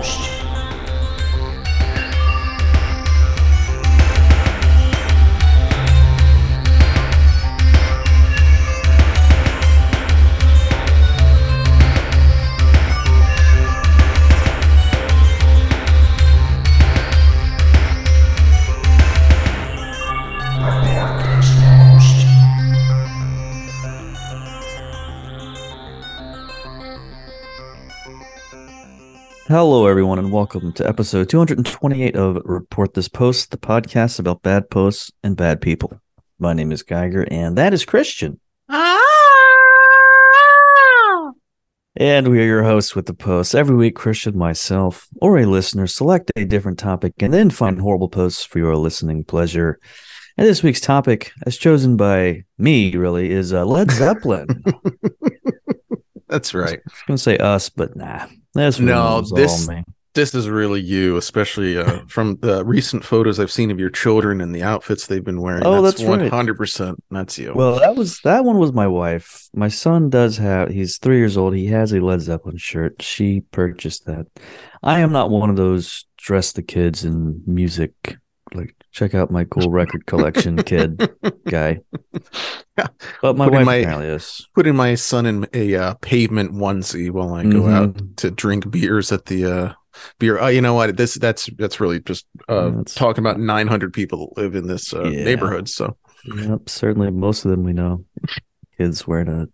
[0.00, 0.39] most.
[29.50, 34.70] Hello, everyone, and welcome to episode 228 of Report This Post, the podcast about bad
[34.70, 36.00] posts and bad people.
[36.38, 38.38] My name is Geiger, and that is Christian.
[41.96, 43.56] And we are your hosts with the posts.
[43.56, 48.08] Every week, Christian, myself, or a listener select a different topic and then find horrible
[48.08, 49.80] posts for your listening pleasure.
[50.38, 54.62] And this week's topic, as chosen by me, really, is uh, Led Zeppelin.
[56.28, 56.78] That's right.
[56.78, 58.28] I was going to say us, but nah.
[58.54, 59.84] That's No, this- all.
[60.12, 64.40] This is really you, especially uh, from the recent photos I've seen of your children
[64.40, 65.62] and the outfits they've been wearing.
[65.64, 67.00] Oh, that's one hundred percent.
[67.12, 67.52] That's you.
[67.54, 69.48] Well, that was that one was my wife.
[69.54, 71.54] My son does have he's three years old.
[71.54, 73.00] He has a Led Zeppelin shirt.
[73.02, 74.26] She purchased that.
[74.82, 78.16] I am not one of those dress the kids in music,
[78.54, 81.10] like check out my cool record collection kid
[81.48, 81.80] guy.
[82.78, 82.86] yeah.
[83.22, 84.46] But my Put wife my- apparently is.
[84.54, 87.72] putting my son in a uh, pavement onesie while I go Mhm.
[87.74, 89.72] out to drink beers at the uh,
[90.18, 90.38] beer.
[90.38, 90.96] Oh, you know what?
[90.96, 94.66] This that's that's really just uh, That's- talking about nine hundred people that live in
[94.66, 95.24] this uh, Yeah.
[95.24, 95.68] neighborhood.
[95.68, 95.96] So
[96.36, 98.04] Yep, certainly most of them we know.
[98.76, 99.48] Kids wearing a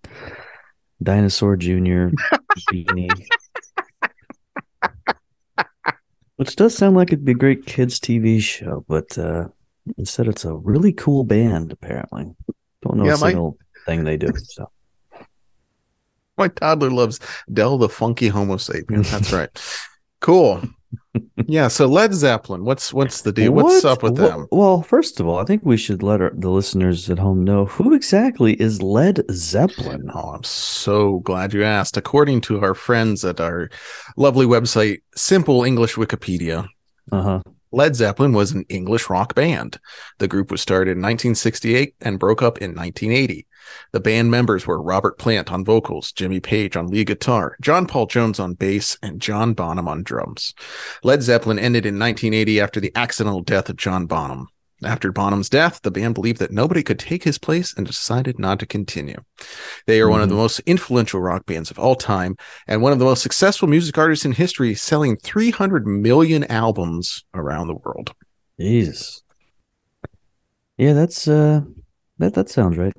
[1.02, 2.10] dinosaur junior
[2.72, 3.10] beanie.
[6.36, 9.48] Which does sound like it'd be a great kids TV show, but uh
[9.98, 12.34] instead it's a really cool band, apparently.
[12.82, 13.56] Don't know Yeah, a my- single
[13.86, 14.28] thing they do.
[14.44, 14.70] So
[16.36, 17.18] my toddler loves
[17.52, 19.08] Del the Funky Homosapien.
[19.10, 19.48] That's right.
[20.20, 20.62] Cool.
[21.46, 21.68] Yeah.
[21.68, 22.64] So Led Zeppelin.
[22.64, 23.52] What's what's the deal?
[23.52, 24.46] What's What- up with them?
[24.50, 27.66] Well, first of all, I think we should let our, the listeners at home know
[27.66, 30.10] who exactly is Led Zeppelin.
[30.14, 31.96] Oh, I'm so glad you asked.
[31.96, 33.70] According to our friends at our
[34.16, 36.66] lovely website, Simple English Wikipedia,
[37.12, 37.40] Uh-huh.
[37.76, 39.78] Led Zeppelin was an English rock band.
[40.16, 43.46] The group was started in 1968 and broke up in 1980.
[43.92, 48.06] The band members were Robert Plant on vocals, Jimmy Page on lead guitar, John Paul
[48.06, 50.54] Jones on bass, and John Bonham on drums.
[51.02, 54.48] Led Zeppelin ended in 1980 after the accidental death of John Bonham.
[54.84, 58.58] After Bonham's death, the band believed that nobody could take his place and decided not
[58.58, 59.16] to continue.
[59.86, 62.98] They are one of the most influential rock bands of all time and one of
[62.98, 68.12] the most successful music artists in history, selling 300 million albums around the world.
[68.60, 69.22] Jesus.
[70.76, 71.62] Yeah, that's uh
[72.18, 72.92] that that sounds right.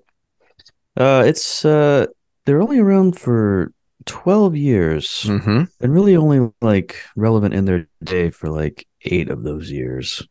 [0.96, 2.08] Uh it's uh
[2.46, 3.72] they're only around for
[4.06, 5.64] 12 years Mm-hmm.
[5.80, 10.28] and really only like relevant in their day for like 8 of those years.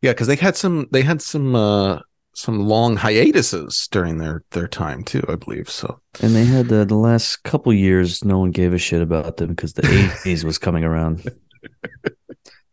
[0.00, 2.00] Yeah, because they had some they had some uh
[2.34, 5.68] some long hiatuses during their their time too, I believe.
[5.68, 9.36] So And they had the, the last couple years no one gave a shit about
[9.36, 11.30] them because the 80s was coming around.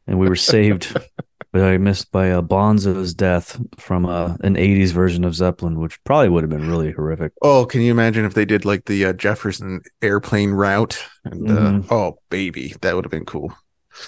[0.07, 0.95] And we were saved
[1.51, 6.01] But I missed by uh, Bonzo's death from uh, an 80s version of Zeppelin, which
[6.03, 7.33] probably would have been really horrific.
[7.41, 11.03] Oh, can you imagine if they did like the uh, Jefferson airplane route?
[11.23, 13.51] And uh, oh, baby, that would have been cool.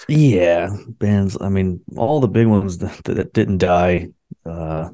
[0.08, 1.36] Yeah, bands.
[1.40, 4.08] I mean, all the big ones that, that didn't die,
[4.46, 4.90] uh,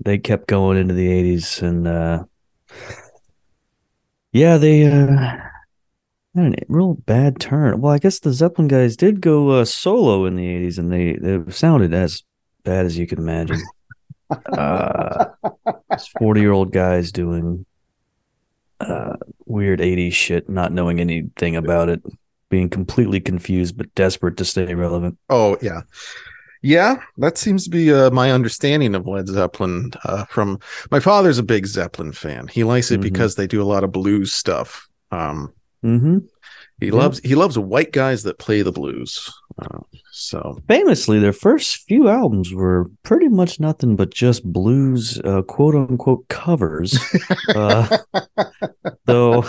[0.00, 2.24] they kept going into the '80s, and uh,
[4.32, 5.36] yeah, they uh,
[6.34, 7.80] had a real bad turn.
[7.80, 11.14] Well, I guess the Zeppelin guys did go uh, solo in the '80s, and they
[11.14, 12.22] they sounded as
[12.64, 13.62] bad as you can imagine.
[14.30, 15.26] uh,
[16.18, 17.64] forty-year-old guys doing
[18.80, 22.02] uh, weird '80s shit, not knowing anything about it
[22.54, 25.18] being completely confused but desperate to stay relevant.
[25.28, 25.80] Oh yeah,
[26.62, 26.94] yeah.
[27.18, 29.90] That seems to be uh, my understanding of Led Zeppelin.
[30.04, 30.60] Uh, from
[30.92, 32.46] my father's a big Zeppelin fan.
[32.46, 33.08] He likes it Mhm.
[33.10, 34.86] because they do a lot of blues stuff.
[35.10, 35.52] Um,
[35.84, 36.18] Mm-hmm.
[36.80, 36.94] he Yeah.
[37.02, 39.12] loves he loves white guys that play the blues.
[39.60, 39.80] Uh,
[40.12, 45.74] so Famously, their first few albums were pretty much nothing but just blues, uh, quote
[45.74, 46.90] unquote covers.
[47.54, 47.86] uh,
[49.06, 49.44] though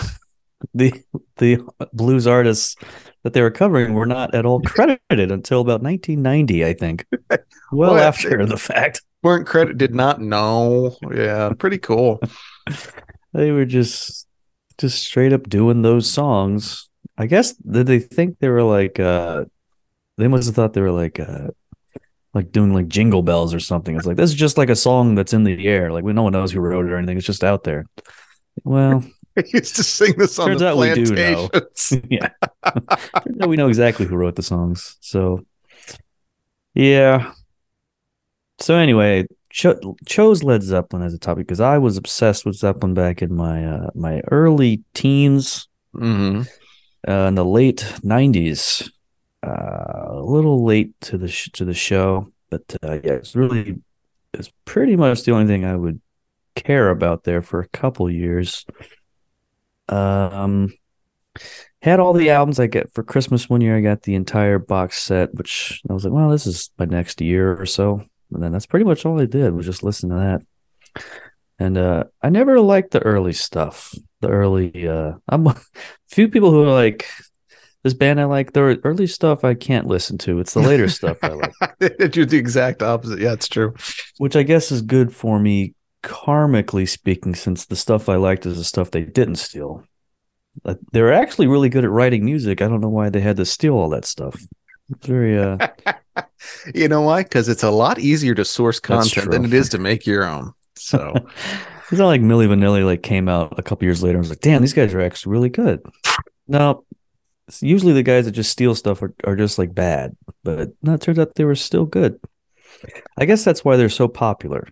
[0.74, 0.92] the
[1.36, 1.58] the
[1.92, 2.76] blues artists
[3.22, 7.06] that they were covering were not at all credited until about 1990, I think.
[7.72, 10.96] Well, Well, after the fact, weren't credit did not know.
[11.12, 12.20] Yeah, pretty cool.
[13.32, 14.26] they were just
[14.78, 16.88] just straight up doing those songs.
[17.18, 19.46] I guess did they think they were like uh
[20.18, 21.48] they must have thought they were like uh
[22.34, 23.96] like doing like jingle bells or something.
[23.96, 25.90] It's like this is just like a song that's in the air.
[25.90, 27.16] Like we no one knows who wrote it or anything.
[27.16, 27.86] It's just out there.
[28.64, 29.04] Well,
[29.38, 31.50] I used to sing this on Turns the out we do know.
[32.10, 32.28] yeah.
[32.64, 34.96] Turns out we know exactly who wrote the songs.
[35.00, 35.44] So,
[36.74, 37.32] yeah.
[38.58, 42.94] So anyway, cho- chose Led Zeppelin as a topic because I was obsessed with Zeppelin
[42.94, 46.42] back in my uh, my early teens, hmm
[47.06, 48.90] uh, in the late '90s.
[49.46, 53.76] Uh, a little late to the sh- to the show, but uh, yeah, it's really
[54.32, 56.00] it's pretty much the only thing I would
[56.54, 58.64] care about there for a couple years.
[59.88, 60.72] Um,
[61.82, 63.76] had all the albums I get for Christmas one year.
[63.76, 67.20] I got the entire box set, which I was like, well, this is my next
[67.20, 68.02] year or so.
[68.32, 71.04] And then that's pretty much all I did was just listen to that.
[71.58, 73.94] And uh, I never liked the early stuff.
[74.20, 75.56] The early, uh, I'm a
[76.08, 77.06] few people who are like,
[77.82, 80.40] this band I like, the early stuff I can't listen to.
[80.40, 81.52] It's the later stuff I like,
[82.16, 83.20] You're the exact opposite.
[83.20, 83.74] Yeah, it's true.
[84.18, 88.56] which I guess is good for me karmically speaking, since the stuff I liked is
[88.56, 89.84] the stuff they didn't steal.
[90.92, 92.62] They're actually really good at writing music.
[92.62, 94.40] I don't know why they had to steal all that stuff.
[94.90, 95.58] It's very uh
[96.74, 97.22] You know why?
[97.22, 100.52] Because it's a lot easier to source content than it is to make your own.
[100.76, 101.14] So
[101.90, 104.40] it's not like Milli Vanilli like came out a couple years later and was like,
[104.40, 105.82] damn, these guys are actually really good.
[106.48, 106.84] No.
[107.48, 110.16] It's usually the guys that just steal stuff are, are just like bad.
[110.42, 112.20] But no, it turns out they were still good.
[113.16, 114.68] I guess that's why they're so popular.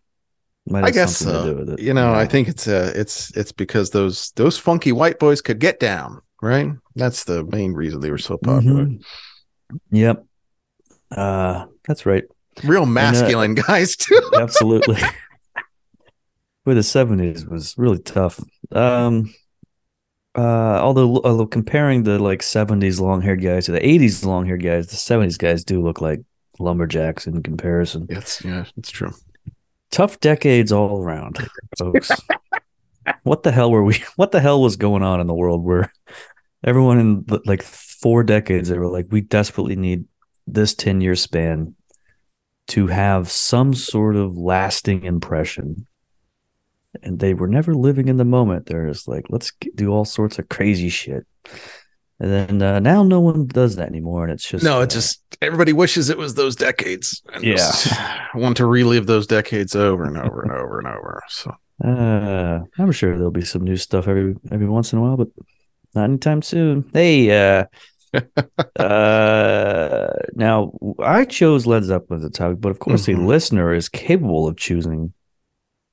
[0.67, 1.45] Might I guess something so.
[1.45, 1.81] to do with it.
[1.81, 5.59] You know, I think it's uh it's it's because those those funky white boys could
[5.59, 6.71] get down, right?
[6.97, 8.87] That's the main reason they were so popular.
[8.87, 9.03] Mhm.
[9.91, 10.25] Yep.
[11.15, 12.25] Uh that's right.
[12.65, 14.31] Real masculine guys too.
[14.41, 15.01] Absolutely.
[16.65, 18.41] Where the seventies was really tough.
[18.73, 19.35] Um
[20.35, 24.63] uh although although comparing the like seventies long haired guys to the eighties long haired
[24.63, 26.21] guys, the seventies guys do look like
[26.59, 28.07] lumberjacks in comparison.
[28.09, 29.13] Yes, yeah, it's true.
[29.95, 31.49] Tough decades all around,
[31.79, 32.11] folks.
[33.23, 35.93] what the hell were we what the hell was going on in the world where
[36.65, 40.05] everyone in the, like four decades they were like, we desperately need
[40.49, 41.77] this 10 year span
[42.67, 45.87] to have some sort of lasting impression.
[47.03, 48.67] And they were never living in the moment.
[48.67, 51.25] They're just like, let's do all sorts of crazy shit.
[52.21, 54.23] And then uh, now no one does that anymore.
[54.25, 57.23] And it's just, No, uh, it just everybody wishes it was those decades.
[57.33, 58.27] and Yeah.
[58.35, 61.23] want to relive those decades over and over and over and over.
[61.29, 61.53] So
[61.85, 65.29] Uh, I'm sure there'll be some new stuff every every once in a while, but
[65.95, 66.89] not anytime soon.
[66.93, 67.65] Hey, uh,
[68.79, 73.19] uh, now I chose Led Zeppelin as a topic, but of course, Mhm.
[73.19, 75.13] a listener is capable of choosing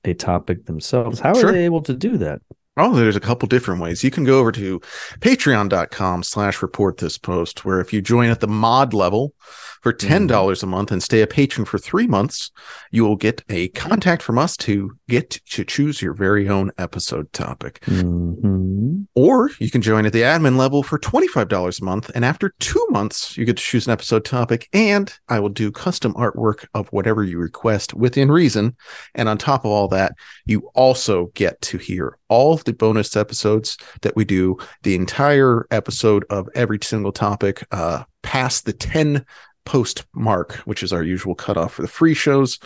[0.05, 1.19] a topic themselves.
[1.19, 1.49] How Sure.
[1.49, 2.41] are they able to do that?
[2.77, 4.01] Oh, there's a couple different ways.
[4.01, 4.79] You can go over to
[5.19, 9.33] patreon.com slash report this post, where if you join at the mod level
[9.81, 12.49] for $10 a month and stay a patron for three months,
[12.89, 17.33] you will get a contact from us to get to choose your very own episode
[17.33, 17.81] topic.
[17.87, 19.00] Mhm.
[19.21, 22.09] Or you can join at the admin level for $25 a month.
[22.15, 24.67] And after two months, you get to choose an episode topic.
[24.73, 28.75] And I will do custom artwork of whatever you request within reason.
[29.13, 30.13] And on top of all that,
[30.47, 35.67] you also get to hear all of the bonus episodes that we do, the entire
[35.69, 39.23] episode of every single topic, uh, past the 10
[39.65, 42.57] post mark, which is our usual cutoff for the free shows.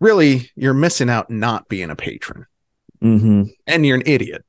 [0.00, 2.46] Really, you're missing out not being a patron.
[3.00, 3.50] Mhm.
[3.68, 4.44] And you're an idiot.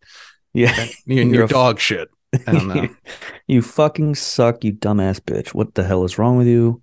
[0.54, 0.88] Yeah.
[1.06, 2.10] You're, a- dog shit.
[2.48, 2.88] I don't know.
[3.48, 5.50] you fucking suck, you dumbass bitch.
[5.54, 6.82] What the hell is wrong with you?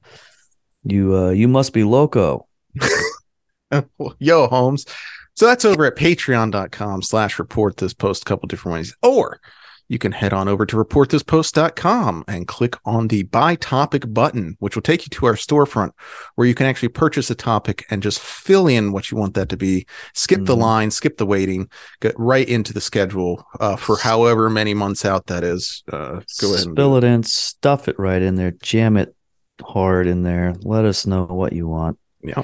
[0.84, 2.46] You uh you must be loco.
[4.18, 4.86] Yo, Holmes.
[5.34, 8.96] So that's over at patreon.com slash report this post, a couple different ways.
[9.02, 9.40] Or
[9.88, 14.74] you can head on over to reportthispost.com and click on the buy topic button, which
[14.76, 15.92] will take you to our storefront
[16.34, 19.48] where you can actually purchase a topic and just fill in what you want that
[19.48, 19.86] to be.
[20.14, 20.60] Skip the Mhm.
[20.60, 21.68] line, skip the waiting,
[22.00, 25.82] get right into the schedule uh, for however many months out that is.
[25.90, 29.14] Uh, go ahead and Spill it in, stuff it right in there, jam it
[29.62, 30.54] hard in there.
[30.62, 31.98] Let us know what you want.
[32.22, 32.42] Yeah.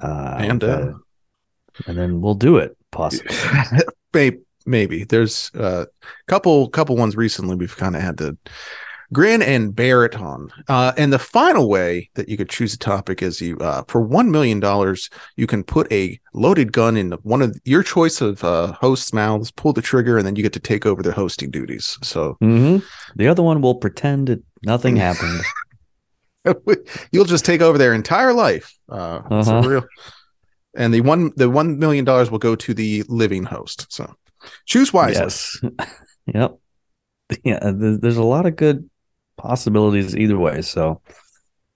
[0.00, 0.92] Uh, And, uh,
[1.86, 3.34] and then we'll do it, possibly.
[4.14, 5.04] maybe, maybe.
[5.04, 5.86] There's a
[6.28, 8.36] couple couple ones recently we've kind of had to
[9.12, 10.50] grin and bear it on.
[10.68, 14.00] Uh and the final way that you could choose a topic is you uh for
[14.00, 18.42] one million dollars you can put a loaded gun in one of your choice of
[18.42, 21.50] uh hosts mouths pull the trigger and then you get to take over their hosting
[21.50, 21.98] duties.
[22.02, 22.78] So hmm
[23.16, 25.42] The other one will pretend it, nothing happened.
[27.12, 28.74] you'll just take over their entire life.
[28.88, 29.62] Uh Uh-huh.
[29.64, 29.84] real
[30.76, 34.12] and the one the one million dollars will go to the living host so
[34.66, 35.60] choose wisely yes.
[36.26, 36.58] yep.
[37.44, 37.58] Yeah.
[37.72, 38.88] There's, a lot of good
[39.38, 40.60] possibilities either way.
[40.62, 41.00] So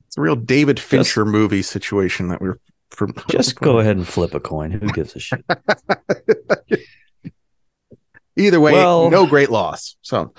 [0.06, 2.60] It's a real David Fincher movie situation that we're
[2.90, 3.14] from.
[3.30, 4.70] just go ahead and flip a coin.
[4.70, 5.44] Who gives a shit?
[8.37, 9.96] Either way, Well- no great loss.
[10.02, 10.32] So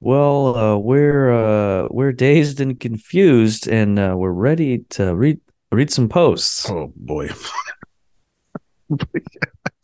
[0.00, 5.40] Well, uh, we're uh, we're dazed and confused, and uh, we're ready to read
[5.72, 6.68] read some posts.
[6.68, 7.28] Oh boy.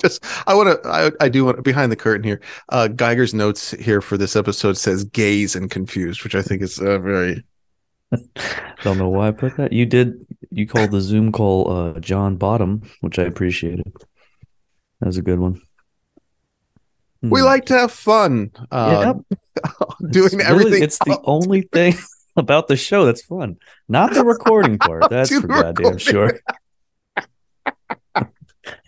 [0.04, 2.40] Just I want to I, I do want behind the curtain here.
[2.68, 6.78] Uh Geiger's notes here for this episode says gaze and confused, which I think is
[6.78, 7.42] uh, very
[8.84, 9.73] Don't know why I put that.
[9.73, 10.26] You did.
[10.50, 13.92] You called the Zoom call uh, John Bottom, which I appreciated.
[15.00, 15.61] That was a good one.
[17.23, 17.46] we Hmm.
[17.46, 18.50] like to have fun.
[18.70, 19.38] Uh Yep.
[20.11, 21.94] doing It's really- everything it's the only thing
[22.37, 23.56] about the show that's fun,
[23.88, 25.08] not the recording part.
[25.11, 26.38] That's for goddamn sure.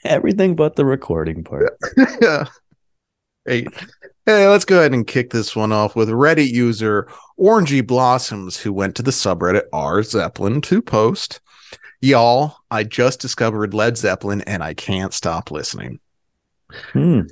[0.07, 1.77] Everything but the recording part.
[2.21, 2.47] yeah.
[3.45, 3.67] Hey,
[4.25, 7.09] hey, let's go ahead and kick this one off with Reddit user
[7.39, 11.41] Orangey Blossoms, who went to the subreddit R Zeppelin to post.
[12.01, 16.01] Y'all, I just discovered Led Zeppelin and I can't stop listening.
[16.93, 17.23] Hmm.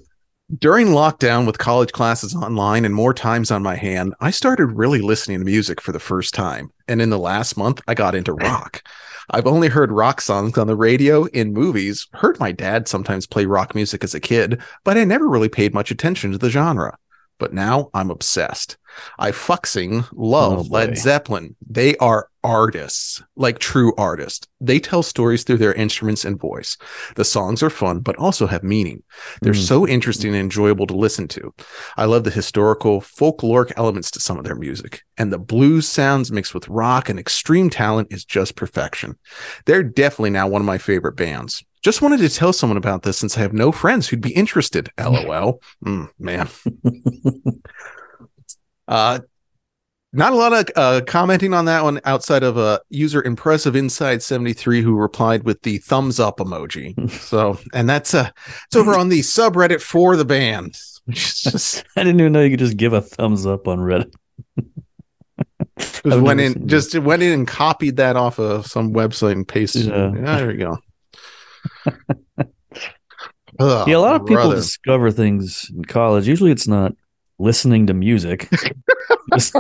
[0.59, 5.01] During lockdown with college classes online and more times on my hand, I started really
[5.01, 6.71] listening to music for the first time.
[6.87, 8.83] And in the last month, I got into rock.
[9.31, 13.47] I've only heard rock songs on the radio, in movies, heard my dad sometimes play
[13.47, 16.99] rock music as a kid, but I never really paid much attention to the genre.
[17.39, 18.77] But now I'm obsessed.
[19.19, 20.67] I fucking love Oh.
[20.71, 21.57] Led Zeppelin.
[21.69, 24.47] They are artists, like true artists.
[24.61, 26.77] They tell stories through their instruments and voice.
[27.17, 29.03] The songs are fun, but also have meaning.
[29.43, 29.59] They're Hmm.
[29.61, 31.53] so interesting and enjoyable to listen to.
[31.97, 36.31] I love the historical, folkloric elements to some of their music, and the blues sounds
[36.31, 39.17] mixed with rock and extreme talent is just perfection.
[39.67, 41.65] They're definitely now one of my favorite bands.
[41.85, 44.89] Just wanted to tell someone about this since I have no friends who'd be interested.
[44.99, 45.61] LOL.
[45.85, 46.49] Mm, man.
[48.89, 49.19] Uh,
[50.13, 54.23] not a lot of uh, commenting on that one outside of a user impressive inside
[54.23, 56.95] 73 who replied with the thumbs up emoji.
[57.25, 58.31] So, and that's uh
[58.67, 60.77] it's over on the subreddit for the band.
[61.05, 63.79] Which is just I didn't even know you could just give a thumbs up on
[63.81, 64.15] Reddit.
[65.79, 69.87] just went in just went in and copied that off of some website and pasted
[69.87, 70.11] Yeah.
[70.11, 70.15] it.
[70.17, 70.79] Yeah, there we go.
[73.61, 74.57] Oh, yeah, a lot of people brother.
[74.57, 76.27] discover things in college.
[76.27, 76.93] Usually, it's not
[77.39, 78.49] listening to music.
[79.33, 79.53] Just-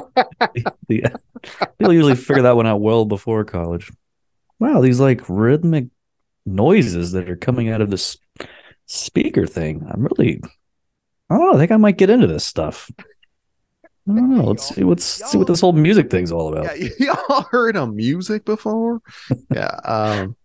[0.89, 1.05] the-
[1.79, 3.91] people usually figure that one out well before college.
[4.59, 5.87] Wow, these like rhythmic
[6.45, 8.17] noises that are coming out of this
[8.87, 9.87] speaker thing.
[9.89, 10.41] I'm really,
[11.31, 11.55] I don't know.
[11.55, 12.91] I think I might get into this stuff.
[14.09, 14.45] I don't know.
[14.45, 16.79] Let's see what's see what this whole music thing's all about.
[16.79, 16.89] Yeah,
[17.29, 19.01] y'all heard of music before?
[19.51, 19.79] yeah.
[19.85, 20.37] Um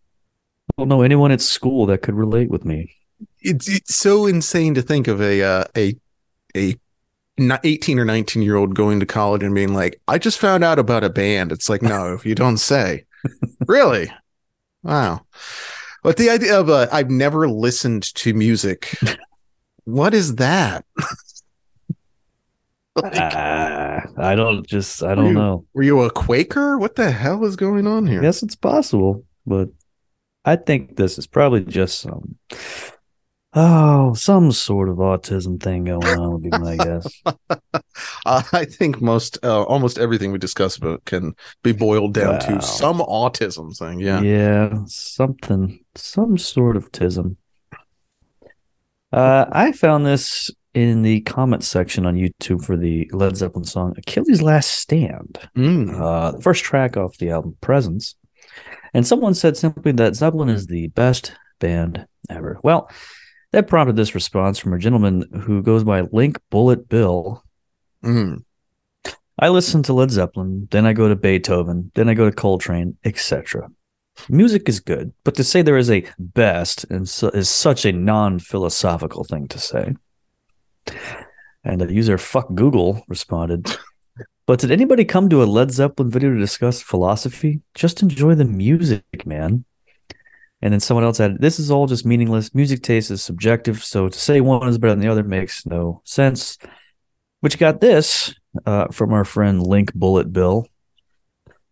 [0.79, 2.95] don't know anyone at school that could relate with me.
[3.41, 5.95] it's, it's so insane to think of a uh, a
[6.55, 6.75] a
[7.63, 10.77] 18 or 19 year old going to college and being like i just found out
[10.79, 11.51] about a band.
[11.51, 13.05] It's like no if you don't say.
[13.67, 14.11] Really?
[14.83, 15.21] Wow.
[16.03, 18.97] But the idea of uh, i've never listened to music
[19.85, 20.85] what is that?
[22.95, 25.65] Like, Ah, I don't just I don't know.
[25.73, 26.77] were you a quaker?
[26.77, 28.21] What the hell is going on here?
[28.21, 29.69] Yes, it's possible, but
[30.51, 32.37] I think this is probably just some
[33.53, 37.07] oh, some sort of autism thing going on would be my guess.
[38.25, 42.39] Uh, I think most, uh, almost everything we discuss about can be boiled down Wow.
[42.39, 43.99] to some autism thing.
[43.99, 44.21] Yeah.
[44.21, 47.37] Yeah, something, some sort of tism.
[49.11, 53.95] Uh, I found this in the comment section on YouTube for the Led Zeppelin song
[53.97, 55.39] Achilles' Last Stand.
[55.57, 55.99] Mm.
[55.99, 58.15] uh, the first track off the album Presence.
[58.93, 62.59] And someone said simply that Zeppelin is the best band ever.
[62.63, 62.89] Well,
[63.51, 67.43] that prompted this response from a gentleman who goes by Link Bullet Bill.
[68.03, 68.43] Mm.
[69.39, 72.97] I listen to Led Zeppelin, then I go to Beethoven, then I go to Coltrane,
[73.05, 73.69] etc.
[74.27, 79.23] Music is good, but to say there is a best so, is such a non-philosophical
[79.23, 79.95] thing to say.
[81.63, 83.77] And a user fuck Google responded,
[84.49, 87.61] but did anybody come to a Led Zeppelin video to discuss philosophy?
[87.75, 89.63] Just enjoy the music, man.
[90.63, 92.55] And then someone else added, This is all just meaningless.
[92.55, 96.01] Music taste is subjective, so to say one is better than the other makes no
[96.03, 96.57] sense.
[97.41, 98.33] Which got this
[98.65, 100.67] uh, from our friend Link Bullet Bill.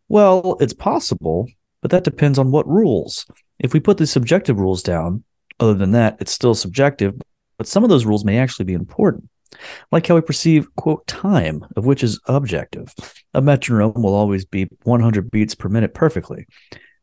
[0.08, 1.48] Well, it's possible,
[1.82, 3.26] but that depends on what rules.
[3.58, 5.24] If we put the subjective rules down,
[5.60, 7.20] other than that, it's still subjective,
[7.58, 9.32] but some of those rules may actually be important
[9.92, 12.94] like how we perceive quote time of which is objective.
[13.34, 16.48] A metronome will always be 100 beats per minute perfectly.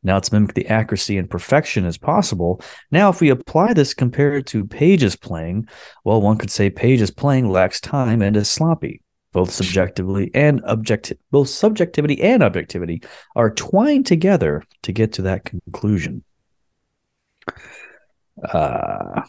[0.03, 2.61] Now to mimic the accuracy and perfection as possible.
[2.91, 5.67] Now if we apply this compared to Page's playing
[6.05, 9.01] well one could say Page's playing lacks time and is sloppy.
[9.33, 13.03] Both subjectively and objective both subjectivity and objectivity
[13.35, 16.23] are twined together to get to that conclusion.
[18.47, 19.23] Uh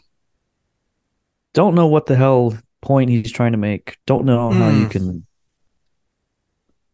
[1.54, 3.98] don't know what the hell point he's trying to make.
[4.06, 4.92] Don't know how you Mm.
[4.92, 5.26] can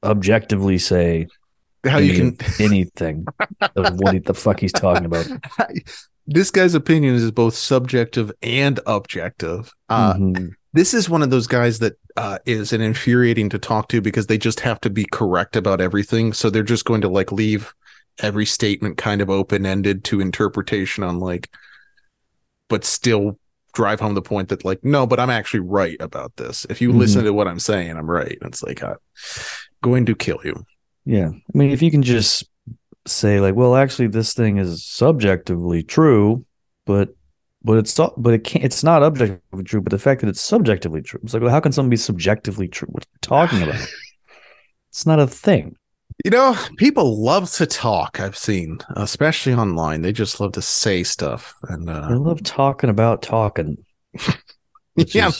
[0.03, 1.27] objectively say
[1.85, 3.25] How you can anything
[3.75, 5.27] of what he, the fuck he's talking about.
[6.27, 9.71] this guy's opinion is both subjective and objective.
[9.89, 10.51] Uh, Mhm.
[10.73, 14.27] this is one of those guys that uh, is an infuriating to talk to because
[14.27, 16.33] they just have to be correct about everything.
[16.33, 17.73] So they're just going to like leave
[18.19, 21.49] every statement kind of open ended to interpretation on like,
[22.69, 23.39] but still
[23.73, 26.65] drive home the point that like, no, but I'm actually right about this.
[26.69, 26.97] If you Mhm.
[26.97, 28.37] listen to what I'm saying, I'm right.
[28.41, 28.95] It's like, uh,
[29.81, 30.65] going to kill you.
[31.05, 31.29] Yeah.
[31.29, 32.43] I mean, if you can just
[33.07, 36.45] say like, well, actually, this thing is subjectively true,
[36.85, 37.15] but
[37.63, 38.65] but it's but it can't.
[38.65, 39.81] It's not objectively true.
[39.81, 42.67] But the fact that it's subjectively true, it's like, well, how can something be subjectively
[42.67, 42.87] true?
[42.91, 43.75] What are you talking about?
[44.89, 45.75] it's not a thing.
[46.23, 48.19] You know, people love to talk.
[48.19, 50.01] I've seen, especially online.
[50.01, 53.83] They just love to say stuff, and I uh, love talking about talking.
[54.95, 55.31] yeah,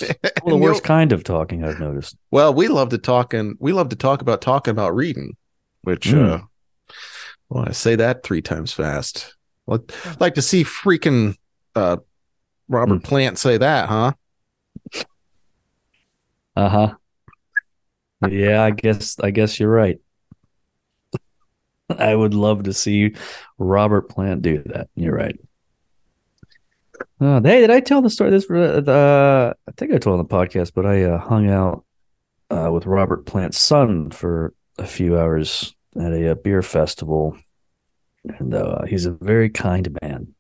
[0.46, 2.18] the worst kind of talking I've noticed.
[2.32, 5.36] Well, we love to talk, and we love to talk about talking about reading,
[5.84, 6.42] which, Mm.
[6.42, 6.94] uh,
[7.50, 9.36] well, I say that three times fast.
[9.68, 9.82] Like,
[10.20, 11.36] like to see freaking
[11.76, 11.98] uh,
[12.70, 13.04] Robert Mm.
[13.04, 14.14] Plant say that, huh?
[16.56, 16.96] Uh huh.
[18.30, 20.00] Yeah, I guess I guess you're right.
[22.00, 23.16] I would love to see
[23.58, 24.90] Robert Plant do that.
[24.96, 25.38] You're right.
[27.20, 28.30] Uh, hey, did I tell the story?
[28.30, 31.84] This uh, I think I told on the podcast, but I uh, hung out
[32.50, 37.38] uh, with Robert Plant's son for a few hours at a, uh beer festival,
[38.24, 40.34] and uh, he's a very kind man.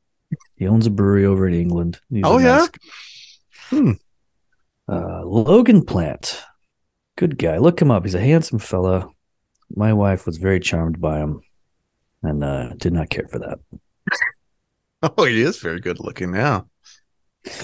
[0.55, 1.99] He owns a brewery over in England.
[2.09, 2.67] He's Oh, yeah?
[3.69, 3.93] Hmm.
[4.87, 6.41] Uh, Logan Plant,
[7.17, 7.57] good guy.
[7.57, 8.03] Look him up.
[8.03, 9.09] He's a handsome fella.
[9.75, 11.41] My wife was very charmed by him,
[12.23, 13.59] and uh, did not care for that.
[15.03, 16.67] Oh, he is very good looking now.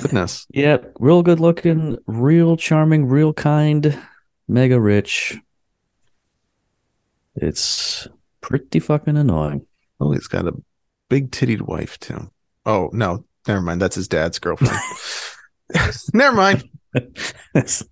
[0.02, 0.48] Goodness.
[0.50, 3.96] Yeah, real good looking, real charming, real kind,
[4.48, 5.38] mega rich.
[7.36, 8.08] It's
[8.41, 9.67] pretty fucking annoying.
[10.00, 10.54] Oh, he's got a
[11.10, 12.32] big tittied wife too.
[12.65, 13.82] Oh no, never mind.
[13.82, 14.76] That's his dad's girlfriend.
[16.13, 16.63] never mind.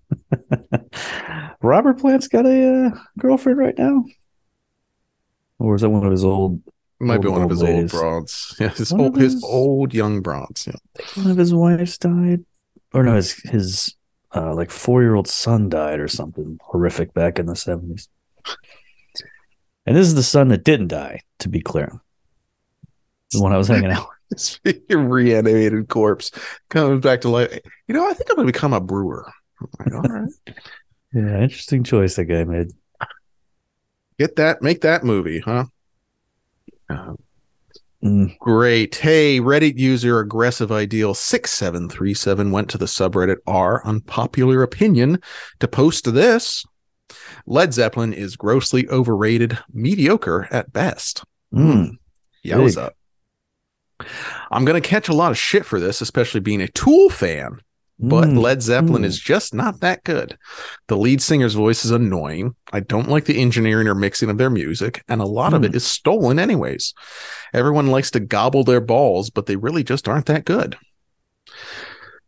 [1.62, 4.04] Robert Plant's got a uh, girlfriend right now,
[5.58, 6.62] or is that one of his old?
[6.98, 8.56] Might be Old- one of his old broads.
[8.60, 10.66] Yeah, his One old, his his- old young broads.
[10.66, 11.02] Yeah.
[11.22, 12.44] One of his wives died,
[12.94, 13.94] or no, his his
[14.34, 18.08] uh, like four year old son died or something horrific back in the seventies.
[19.84, 21.20] And this is the son that didn't die.
[21.40, 22.00] To be clear,
[23.32, 24.08] the one I was hanging out.
[24.30, 24.58] This
[24.90, 26.32] reanimated corpse
[26.68, 27.60] comes back to life.
[27.86, 29.30] You know, I think I'm going to become a brewer.
[29.78, 30.30] Like, all right,
[31.14, 32.72] Yeah, interesting choice that guy made.
[34.18, 35.66] get that, make that movie, huh?
[36.90, 37.14] Uh,
[38.04, 38.94] Mm, Great.
[38.96, 45.18] Hey, Reddit user aggressive ideal 6737 went to the subreddit r unpopular opinion
[45.60, 46.64] to post this.
[47.46, 51.24] Led Zeppelin is grossly overrated, mediocre at best.
[51.52, 51.92] mm.
[52.44, 52.90] Yowza.
[54.50, 57.60] I'm going to catch a lot of shit for this, especially being a Tool fan,
[57.98, 58.40] but Mm.
[58.40, 59.06] Led Zeppelin mm.
[59.06, 60.36] is just not that good.
[60.88, 62.54] The lead singer's voice is annoying.
[62.72, 65.66] I don't like the engineering or mixing of their music, and a lot of Hmm.
[65.66, 66.92] it is stolen, anyways.
[67.54, 70.76] Everyone likes to gobble their balls, but they really just aren't that good.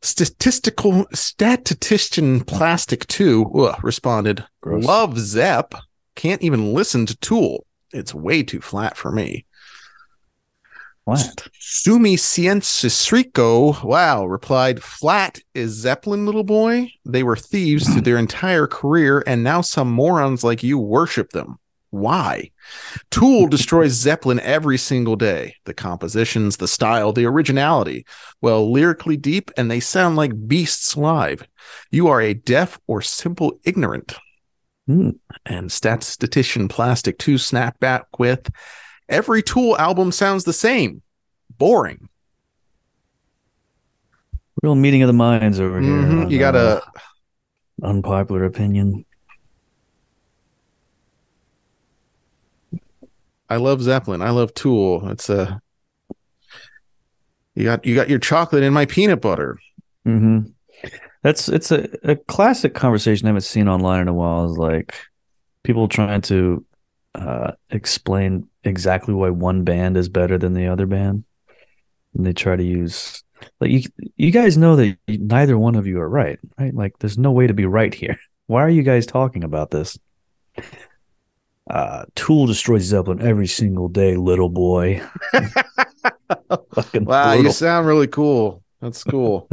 [0.01, 4.85] Statistical statistician Plastic 2 ugh, responded, Gross.
[4.85, 5.75] Love Zepp.
[6.15, 7.67] Can't even listen to Tool.
[7.93, 9.45] It's way too flat for me.
[11.09, 11.49] Flat.
[11.59, 16.91] Sumi Ciencisrico, wow, replied, Flat is Zeppelin, little boy.
[17.07, 21.59] They were thieves through their entire career, and now some morons like you worship them.
[21.89, 22.51] Why?
[23.11, 25.55] Tool destroys Zeppelin every single day.
[25.65, 28.05] The compositions, the style, the originality.
[28.43, 31.49] Well, lyrically deep, and they sound like beasts live.
[31.91, 34.19] You are a deaf or simple ignorant.
[34.87, 35.13] Hmm.
[35.47, 38.51] And statistician Plastic 2 snapped back with,
[39.09, 41.03] Every Tool album sounds the same.
[41.57, 42.09] Boring.
[44.63, 45.91] Real meeting of the minds over here.
[45.91, 46.81] Mhm, on, You got uh,
[47.83, 49.05] a unpopular opinion.
[53.49, 54.21] I love Zeppelin.
[54.21, 55.09] I love Tool.
[55.09, 55.61] It's a
[57.55, 59.59] you got you got your chocolate in my peanut butter.
[60.07, 60.51] Mm-hmm.
[61.23, 64.51] That's it's a, a classic conversation I haven't seen online in a while.
[64.51, 64.95] Is like
[65.63, 66.65] people trying to
[67.15, 71.25] uh, explain exactly why one band is better than the other band,
[72.15, 73.23] and they try to use
[73.61, 73.83] like you.
[74.17, 76.75] You guys know that neither one of you are right, right?
[76.75, 78.19] Like there's no way to be right here.
[78.47, 79.99] Why are you guys talking about this?
[81.69, 85.03] Uh, Tool destroys Zeppelin every single day, little boy.
[86.95, 88.63] Wow, you sound really cool.
[88.81, 89.49] That's cool.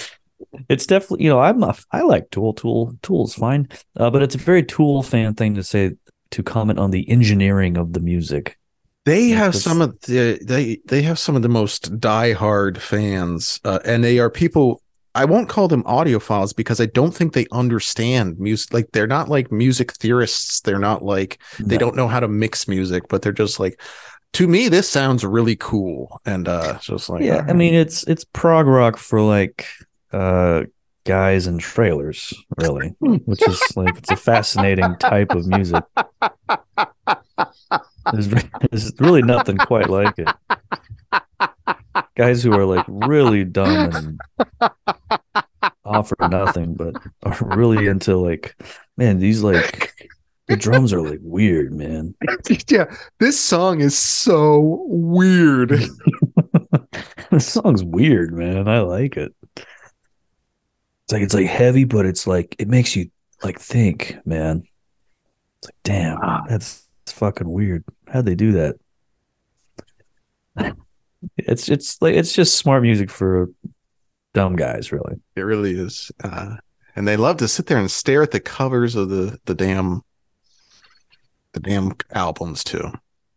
[0.68, 2.52] it's definitely you know I'm a, I like Tool.
[2.52, 5.92] Tool Tool's fine, uh, but it's a very Tool fan thing to say
[6.34, 8.58] to comment on the engineering of the music.
[9.06, 12.78] They Yeah, have that's- some of the they they have some of the most diehard
[12.78, 14.80] fans, uh, and they are people.
[15.16, 18.72] I won't call them audiophiles because I don't think they understand music.
[18.74, 20.60] Like they're not like music theorists.
[20.62, 21.80] They're not like they No.
[21.80, 23.80] don't know how to mix music, but they're just like,
[24.32, 26.20] to me, this sounds really cool.
[26.26, 29.66] And uh, just like, yeah, I mean it's it's prog rock for like
[30.12, 30.64] uh
[31.04, 35.84] guys in trailers, really, which is like it's a fascinating type of music.
[38.12, 38.28] There's,
[38.70, 40.28] there's really nothing quite like it.
[42.16, 44.20] Guys who are like really dumb and
[45.84, 48.56] offer nothing, but are really into like,
[48.96, 49.92] man, these like
[50.48, 52.14] the drums are like weird, man.
[52.68, 55.70] yeah, this song is so weird.
[57.30, 58.68] this song's weird, man.
[58.68, 59.34] I like it.
[61.04, 63.10] It's like it's like heavy, but it's like it makes you
[63.42, 64.64] like think, man.
[65.58, 67.84] It's like, damn, that's, that's fucking weird.
[68.08, 68.76] How'd they do that?
[71.38, 73.48] It's it's like it's just smart music for
[74.34, 75.14] dumb guys, really.
[75.36, 76.12] It really is.
[76.22, 76.56] Uh,
[76.96, 80.02] and they love to sit there and stare at the covers of the the damn
[81.52, 82.92] the damn albums too.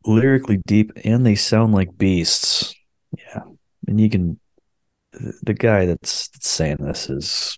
[0.06, 2.76] Lyrically deep, and they sound like beasts.
[3.18, 3.44] Yeah,
[3.88, 4.40] and you can.
[5.44, 7.58] The guy that's that's saying this is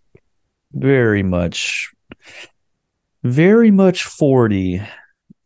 [0.72, 1.92] very much,
[3.24, 4.82] very much forty,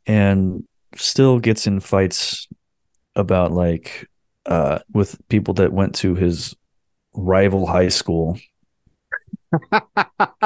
[0.06, 0.64] and
[0.96, 2.48] still gets in fights
[3.16, 4.08] about like
[4.46, 6.56] uh with people that went to his
[7.14, 8.38] rival high school.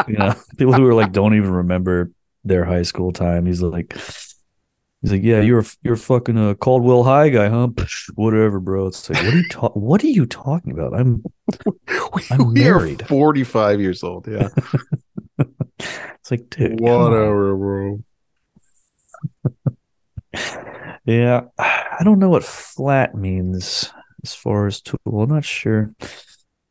[0.07, 2.11] you know, people who are like don't even remember
[2.43, 3.45] their high school time.
[3.45, 3.95] He's like,
[5.01, 7.69] he's like, yeah, you're a, you're a fucking uh, Caldwell High guy, huh?
[8.15, 8.87] Whatever, bro.
[8.87, 10.93] It's like, what are you ta- What are you talking about?
[10.93, 11.23] I'm.
[12.31, 13.07] I'm married.
[13.07, 14.27] 45 years old.
[14.27, 14.49] Yeah.
[15.79, 16.81] It's like, dude.
[16.81, 18.03] Whatever, bro.
[21.05, 23.89] Yeah, I don't know what flat means
[24.23, 24.97] as far as tool.
[25.05, 25.93] I'm not sure.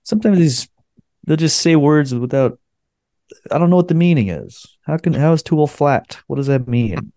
[0.03, 0.69] Sometimes these
[1.25, 2.59] they'll just say words without.
[3.51, 4.67] I don't know what the meaning is.
[4.83, 6.19] How can how is tool flat?
[6.27, 7.13] What does that mean?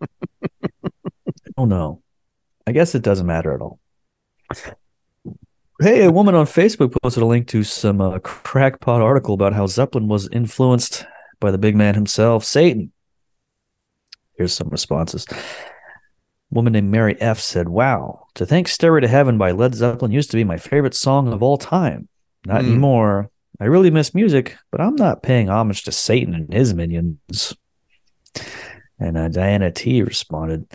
[1.60, 2.00] Don't know.
[2.66, 3.78] I guess it doesn't matter at all.
[5.78, 9.66] Hey, a woman on Facebook posted a link to some uh, crackpot article about how
[9.66, 11.04] Zeppelin was influenced
[11.38, 12.92] by the big man himself, Satan.
[14.38, 15.26] Here's some responses.
[16.50, 20.30] Woman named Mary F said, Wow, to thank Stairway to Heaven by Led Zeppelin used
[20.30, 22.08] to be my favorite song of all time.
[22.46, 22.68] Not Hmm.
[22.68, 23.30] anymore.
[23.60, 27.54] I really miss music, but I'm not paying homage to Satan and his minions.
[28.98, 30.66] And uh, Diana T responded,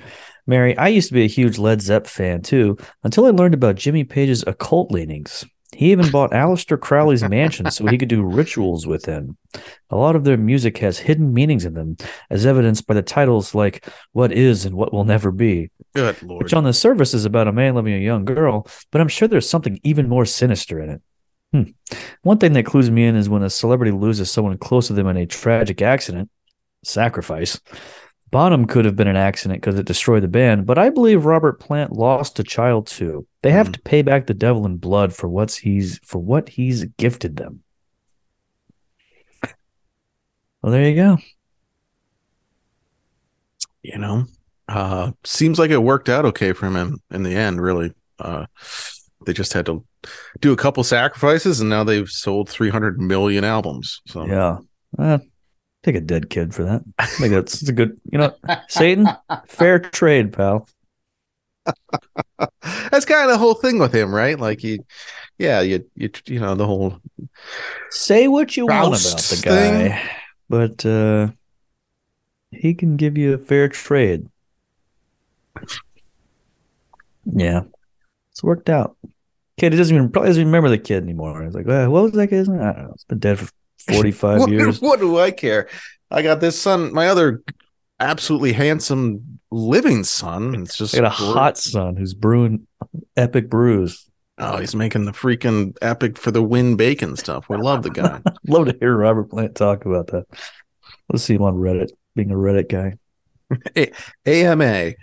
[0.47, 3.75] Mary, I used to be a huge Led Zepp fan too, until I learned about
[3.75, 5.45] Jimmy Page's occult leanings.
[5.75, 9.35] He even bought Aleister Crowley's mansion so he could do rituals within.
[9.89, 11.97] A lot of their music has hidden meanings in them,
[12.29, 16.43] as evidenced by the titles like What Is and What Will Never Be, Good lord.
[16.43, 19.27] which on the surface is about a man loving a young girl, but I'm sure
[19.27, 21.01] there's something even more sinister in it.
[21.51, 21.97] Hmm.
[22.21, 25.07] One thing that clues me in is when a celebrity loses someone close to them
[25.07, 26.29] in a tragic accident,
[26.83, 27.59] sacrifice.
[28.35, 31.57] Bonham could have been an accident because it destroyed the band, but I believe Robert
[31.57, 33.25] Plant lost a child too.
[33.43, 33.73] They have Mhm.
[33.75, 37.63] to pay back the devil in blood for what's he's for what he's gifted them.
[40.61, 41.17] Well, there you go.
[43.83, 44.25] you know,
[44.67, 47.93] uh, seems like it worked out okay for him in the end, really.
[48.19, 48.47] Uh,
[49.25, 49.85] they just had to
[50.41, 54.01] do a couple sacrifices and now they've sold 300 million albums.
[54.07, 54.57] So Yeah.
[54.99, 55.19] Uh,
[55.85, 56.83] take a dead kid for that.
[56.97, 58.35] I think that's, a good, you know,
[58.67, 59.07] Satan,
[59.47, 60.67] fair trade, pal.
[62.91, 64.37] that's kind of the whole thing with him, right?
[64.39, 64.81] Like he,
[65.37, 66.99] yeah, you, you, you know, the whole
[67.91, 70.09] Say what you want about the guy, thing.
[70.49, 71.27] but uh,
[72.51, 74.27] he can give you a fair trade.
[77.25, 77.61] Yeah,
[78.31, 78.97] it's worked out.
[79.57, 81.43] Kid, he doesn't even probably doesn't even remember the kid anymore.
[81.43, 82.61] He's like, "Uh, what was that kid's name?
[82.61, 82.91] I don't know.
[82.93, 83.49] It's been dead for
[83.87, 84.81] forty five what, years.
[84.81, 85.69] what do I care?
[86.11, 87.43] I got this son, my other
[87.99, 90.55] absolutely handsome living son.
[90.55, 92.67] It's just I got a hot son who's brewing
[93.17, 94.09] epic brews.
[94.37, 97.47] Oh, he's making the freaking epic for the win bacon stuff.
[97.47, 98.21] We love the guy.
[98.47, 100.25] Love to hear Robert Plant talk about that.
[101.09, 102.97] Let's see him on Reddit, being a Reddit guy.
[104.25, 104.93] AMA.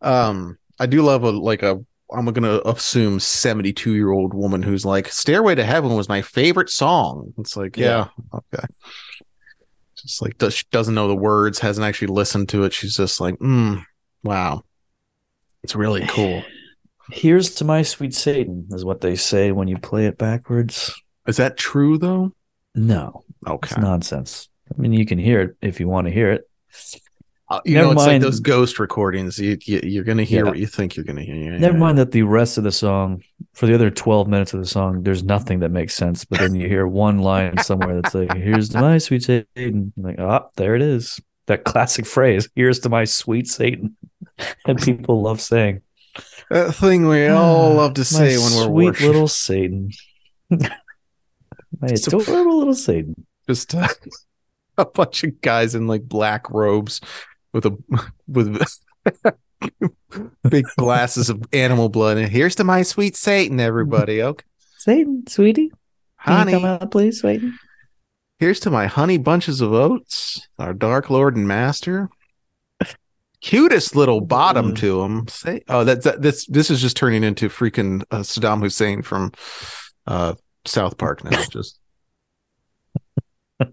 [0.00, 4.84] Um, I do love a like a I'm gonna assume 72 year old woman who's
[4.84, 7.34] like, Stairway to Heaven was my favorite song.
[7.38, 8.64] It's like, yeah, okay.
[9.96, 12.72] Just like does, she doesn't know the words, hasn't actually listened to it.
[12.72, 13.82] She's just like, mm,
[14.22, 14.62] wow.
[15.62, 16.42] It's really cool.
[17.10, 20.94] Here's to my sweet Satan, is what they say when you play it backwards.
[21.26, 22.32] Is that true though?
[22.74, 23.68] No, Okay.
[23.70, 24.48] It's nonsense.
[24.72, 26.48] I mean, you can hear it if you want to hear it.
[27.50, 28.22] Uh, you Never know, it's like mind.
[28.24, 29.38] those ghost recordings.
[29.38, 30.50] You, you you're gonna hear Yeah.
[30.50, 31.58] what you think you're gonna hear.
[31.58, 33.22] Never mind that the rest of the song,
[33.54, 36.26] for the other 12 minutes of the song, there's nothing that makes sense.
[36.26, 39.92] But then you hear one line somewhere that's like, here's to my sweet Satan.
[39.96, 41.20] Like, ah, there it is.
[41.46, 43.96] That classic phrase, here's to my sweet Satan.
[44.66, 45.80] And people love saying,
[46.50, 49.06] That thing we all love to say when we're sweet worshiping.
[49.06, 49.90] little Satan.
[50.50, 50.68] my
[51.82, 53.26] a- adorable little Satan.
[53.48, 53.88] just uh,
[54.76, 57.00] a bunch of guys in like black robes
[57.52, 57.76] with a
[58.28, 58.56] with
[60.48, 64.44] big glasses of animal blood and here's to my sweet satan everybody okay
[64.76, 65.72] Satan, sweetie,
[66.24, 67.58] can you come out, please, Satan?
[68.38, 72.08] here's to my honey bunches of oats our dark lord and master
[73.40, 74.78] cutest little bottom Mm.
[74.78, 78.60] to him say oh that's that, this this is just turning into freaking uh, saddam
[78.60, 79.32] hussein from
[80.06, 80.34] uh
[80.64, 81.80] south park now just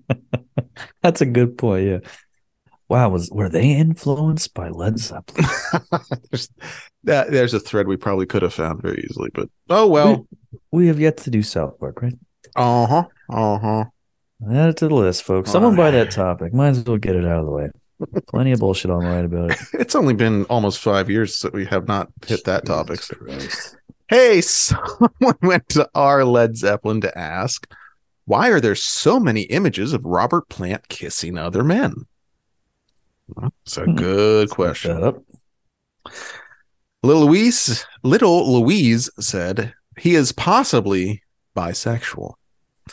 [1.01, 1.85] That's a good point.
[1.87, 1.99] Yeah.
[2.87, 5.45] Wow, was were they influenced by Led Zeppelin?
[6.31, 6.49] there's
[7.03, 10.27] that there's a thread we probably could have found very easily but oh well
[10.71, 12.13] We have yet to do South Park, right?
[12.55, 13.85] uh-huh uh-huh
[14.51, 15.51] Add it to the list, folks.
[15.51, 16.53] Someone buy that topic.
[16.53, 17.69] Might as well get it out of the way.
[18.27, 19.57] Plenty of bullshit online about it.
[19.73, 22.99] It's only been almost five years that we have not hit that topic.
[24.09, 27.71] Hey, someone went to our Led Zeppelin to ask,
[28.25, 32.05] why are there so many images of Robert Plant kissing other men?
[33.37, 33.95] That's a Hmm.
[33.95, 35.03] good question.
[35.03, 35.21] up.
[37.03, 41.21] Little Louise, little Louise said he is possibly
[41.55, 42.33] bisexual.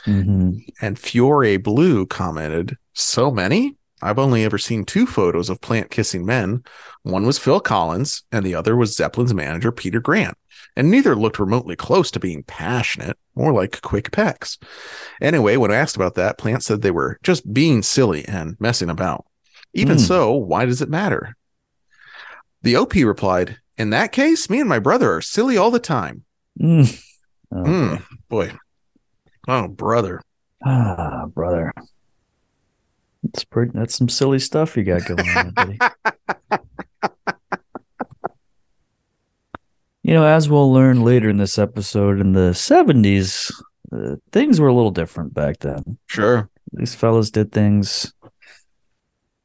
[0.06, 0.64] Mhm.
[0.80, 3.76] And Fiore Blue commented, So many?
[4.02, 6.62] I've only ever seen two photos of plant kissing men.
[7.04, 10.36] One was Phil Collins, and the other was Zeppelin's manager, Peter Grant.
[10.76, 14.58] And neither looked remotely close to being passionate, more like quick pecks.
[15.20, 19.24] Anyway, when asked about that, Plant said they were just being silly and messing about.
[19.74, 20.02] Even Hmm.
[20.04, 21.34] so, why does it matter?
[22.62, 26.24] The OP replied, In that case, me and my brother are silly all the time.
[26.60, 27.00] Mm.
[27.50, 27.58] Hmm,
[27.94, 28.02] Okay.
[28.28, 28.52] boy.
[29.48, 30.20] Oh, brother.
[30.64, 31.72] Ah, brother.
[33.22, 33.72] That's pretty.
[33.74, 35.78] That's some silly stuff you got going on, buddy.
[40.02, 43.52] You know, as we'll learn later in this episode, in the '70s,
[43.92, 45.98] uh, things were a little different back then.
[46.06, 46.48] Sure.
[46.72, 48.12] These fellas did things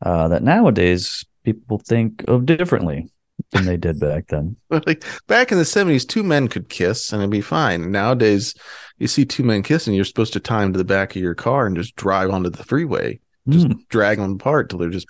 [0.02, 3.10] uh, that nowadays people think of differently
[3.52, 4.56] than they did back then.
[4.70, 8.54] like back in the 70s two men could kiss and it'd be fine nowadays
[8.98, 11.36] you see two men kissing you're supposed to tie them to the back of your
[11.36, 13.88] car and just drive onto the freeway just Mm.
[13.90, 15.08] drag them apart till they're just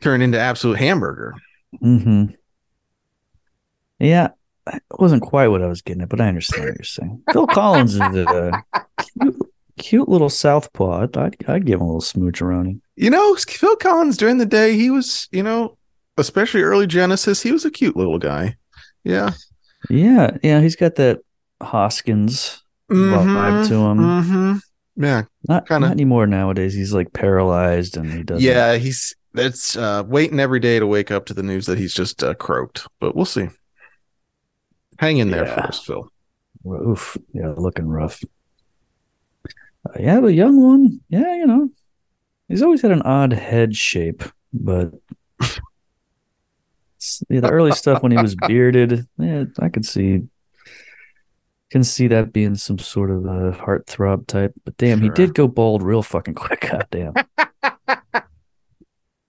[0.00, 1.34] turned into absolute hamburger
[1.80, 2.24] hmm
[3.98, 4.28] Yeah,
[4.72, 7.22] it wasn't quite what I was getting at, but I understand what you're saying.
[7.32, 8.62] Phil Collins is a
[9.20, 9.36] cute,
[9.82, 11.02] cute little southpaw.
[11.02, 12.80] I'd, I'd, I'd give him a little smooch around.
[12.96, 15.76] you know phil collins during the day he was you know
[16.18, 18.56] especially early genesis he was a cute little guy
[19.04, 19.30] yeah
[19.90, 21.20] Yeah, yeah, he's got that
[21.60, 23.98] Hoskins vibe to him.
[23.98, 24.60] Mhm.
[24.96, 25.88] yeah Not, kinda.
[25.88, 26.74] not anymore nowadays.
[26.74, 28.42] He's like paralyzed and he doesn't.
[28.44, 31.94] yeah he's that's uh waiting every day to wake up to the news that he's
[31.94, 33.48] just uh, croaked but we'll see
[34.98, 35.54] hang in there Yeah.
[35.54, 36.08] for us phil
[36.64, 37.16] Oof.
[37.34, 38.22] Yeah, looking rough.
[39.86, 41.00] Uh, yeah, the young one.
[41.08, 41.70] Yeah, you know,
[42.48, 44.92] he's always had an odd head shape, but
[47.28, 50.22] yeah, the early stuff when he was bearded, yeah, I could see
[51.72, 54.52] can see that being some sort of a heartthrob type.
[54.64, 56.60] But damn, he did go bald real fucking quick.
[56.70, 57.14] God damn.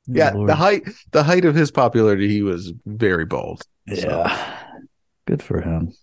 [0.05, 0.49] Yeah, Lord.
[0.49, 3.63] the height the height of his popularity, he was very bold.
[3.87, 4.59] So, Yeah.
[5.25, 5.93] Good for him.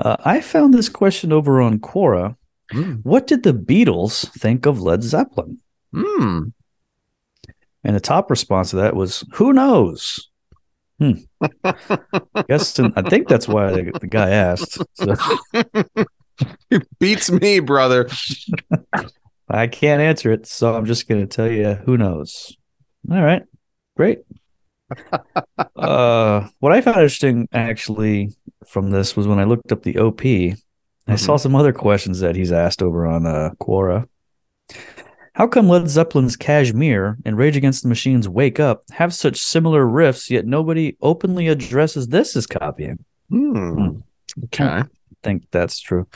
[0.00, 2.36] Uh, I found this question over on Quora.
[2.72, 5.58] mm, What did the Beatles think of Led Zeppelin?
[5.94, 6.52] mm.
[7.82, 10.28] And the top response to that was, "Who knows?"
[10.98, 11.12] Hmm.
[11.64, 14.76] I guess I think that's why the, the guy asked.
[14.94, 15.14] So
[16.70, 18.08] It beats me, brother.
[19.48, 22.54] I can't answer it, so I'm just going to tell you, "Who knows?"
[23.10, 23.42] All right,
[23.96, 24.18] great.
[25.76, 28.34] uh, what I found interesting, actually,
[28.66, 30.24] from this was when I looked up the OP.
[31.06, 34.06] I saw some other questions that he's asked over on uh, Quora.
[35.32, 39.84] How come Led Zeppelin's Kashmir and Rage Against the Machine's Wake Up have such similar
[39.84, 43.04] riffs, yet nobody openly addresses this as copying?
[43.28, 44.00] Hmm.
[44.44, 44.64] Okay.
[44.64, 44.84] I
[45.22, 46.06] think that's true.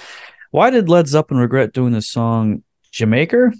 [0.50, 3.52] Why did Led Zeppelin regret doing the song Jamaica?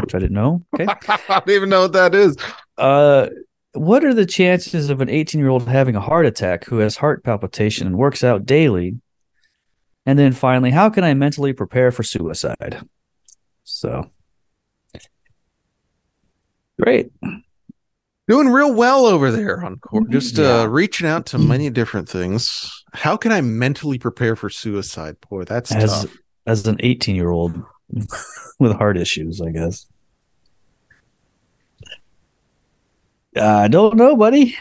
[0.00, 0.64] Which I didn't know.
[0.74, 0.86] Okay.
[1.08, 2.36] I don't even know what that is.
[2.76, 3.28] Uh,
[3.72, 6.96] what are the chances of an 18 year old having a heart attack who has
[6.96, 9.00] heart palpitation and works out daily
[10.06, 12.80] And then finally, how can I mentally prepare for suicide?
[13.64, 14.10] So
[16.80, 17.10] great.
[18.26, 20.10] Doing real well over there on Quora.
[20.10, 20.60] Just Yeah.
[20.62, 22.70] uh, reaching out to many different things.
[22.92, 25.16] How can I mentally prepare for suicide?
[25.30, 26.16] Boy, that's As tough.
[26.46, 27.54] as an 18 year old
[28.58, 29.86] with heart issues, I guess.
[33.36, 34.56] Uh, I don't know, buddy.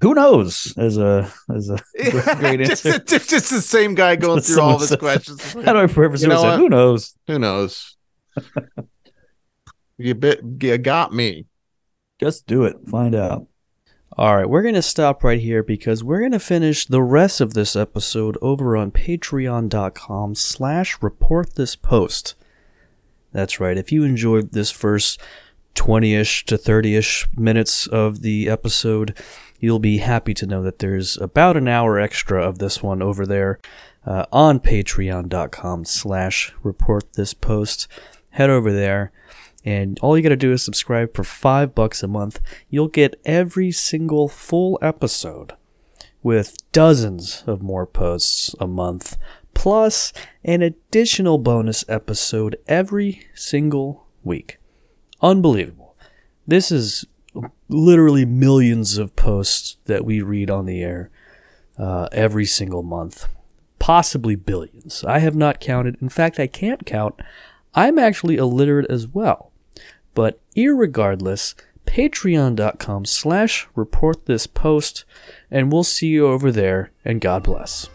[0.00, 0.74] Who knows?
[0.76, 1.78] As a as a
[2.36, 2.98] great just, answer.
[3.04, 5.52] just, just the same guy going through all of his Someone questions.
[5.52, 6.56] How do I prepare for You know?
[6.56, 7.16] Who knows?
[7.28, 7.96] Who knows?
[9.98, 11.46] you bit you got me.
[12.20, 12.76] Just do it.
[12.88, 13.46] Find out.
[14.18, 17.40] All right, we're going to stop right here because we're going to finish the rest
[17.40, 22.34] of this episode over on patreon.com slash report this post.
[23.32, 23.78] That's right.
[23.78, 25.18] If you enjoyed this first
[25.74, 29.16] 20-ish to 30-ish minutes of the episode,
[29.58, 33.26] you'll be happy to know that there's about an hour extra of this one over
[33.26, 33.58] there
[34.04, 37.88] uh, on patreon.com slash report this post.
[38.30, 39.12] Head over there.
[39.64, 42.40] And all you got to do is subscribe for five bucks a month.
[42.68, 45.52] You'll get every single full episode
[46.22, 49.16] with dozens of more posts a month,
[49.54, 50.12] plus
[50.44, 54.58] an additional bonus episode every single week.
[55.22, 55.96] Unbelievable.
[56.46, 57.06] This is
[57.68, 61.10] literally millions of posts that we read on the air
[61.78, 63.28] uh, every single month,
[63.78, 65.04] possibly billions.
[65.04, 65.96] I have not counted.
[66.02, 67.14] In fact, I can't count.
[67.74, 69.52] I'm actually illiterate as well.
[70.14, 71.54] But irregardless,
[71.86, 75.04] patreon.com slash report this post,
[75.50, 77.88] and we'll see you over there, and God bless.